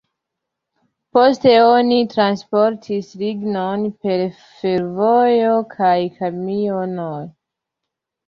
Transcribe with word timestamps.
Poste 1.17 1.51
oni 1.65 1.97
transportis 2.13 3.11
lignon 3.23 3.85
per 4.05 4.23
fervojo 4.61 5.53
kaj 5.77 5.93
kamionoj. 6.23 7.21